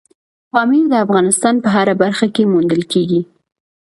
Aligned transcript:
پامیر 0.51 0.85
د 0.89 0.93
افغانستان 1.05 1.55
په 1.63 1.67
هره 1.75 1.93
برخه 2.03 2.27
کې 2.35 2.49
موندل 2.51 2.83
کېږي. 2.91 3.21